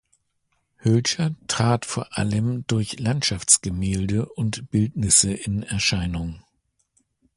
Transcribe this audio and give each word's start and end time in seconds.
Hölscher 0.83 1.35
trat 1.47 1.85
vor 1.85 2.17
allem 2.17 2.65
durch 2.65 2.99
Landschaftsgemälde 2.99 4.25
und 4.25 4.71
Bildnisse 4.71 5.31
in 5.31 5.61
Erscheinung. 5.61 6.43